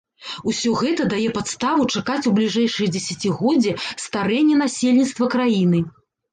Усё 0.51 0.69
гэта 0.79 1.05
дае 1.13 1.27
падставу 1.37 1.85
чакаць 1.97 2.25
у 2.31 2.33
бліжэйшыя 2.39 2.89
дзесяцігоддзі 2.95 3.77
старэння 4.07 4.55
насельніцтва 4.67 5.33
краіны. 5.39 5.87